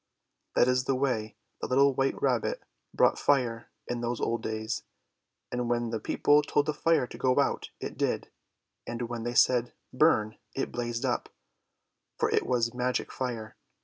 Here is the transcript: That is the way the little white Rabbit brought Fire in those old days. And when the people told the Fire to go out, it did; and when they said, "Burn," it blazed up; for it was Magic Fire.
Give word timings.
That 0.55 0.67
is 0.67 0.85
the 0.85 0.95
way 0.95 1.35
the 1.59 1.67
little 1.67 1.93
white 1.93 2.19
Rabbit 2.19 2.63
brought 2.91 3.19
Fire 3.19 3.69
in 3.87 4.01
those 4.01 4.19
old 4.19 4.41
days. 4.41 4.81
And 5.51 5.69
when 5.69 5.91
the 5.91 5.99
people 5.99 6.41
told 6.41 6.65
the 6.65 6.73
Fire 6.73 7.05
to 7.05 7.17
go 7.19 7.39
out, 7.39 7.69
it 7.79 7.99
did; 7.99 8.31
and 8.87 9.03
when 9.03 9.21
they 9.21 9.35
said, 9.35 9.73
"Burn," 9.93 10.39
it 10.55 10.71
blazed 10.71 11.05
up; 11.05 11.29
for 12.17 12.31
it 12.31 12.47
was 12.47 12.73
Magic 12.73 13.11
Fire. 13.11 13.55